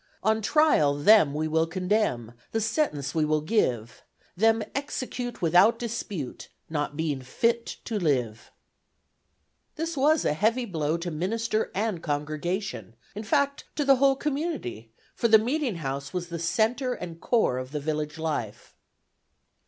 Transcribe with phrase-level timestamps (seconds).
[0.23, 4.03] On trial them we will condemn, The sentence we will give:
[4.35, 8.49] Them execute without dispute, Not being fit to live.
[9.75, 14.91] This was a heavy blow to minister and congregation, in fact to the whole community;
[15.13, 18.73] for the meeting house was the centre and core of the village life.